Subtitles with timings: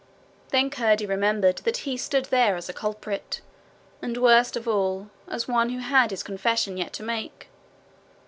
[0.49, 3.39] Then Curdie remembered that he stood there as a culprit,
[4.01, 7.49] and worst of all, as one who had his confession yet to make.